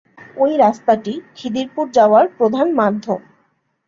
[0.37, 3.21] ওই রাস্তাটি খিদিরপুর যাওয়ার প্রধান মাধ্যম।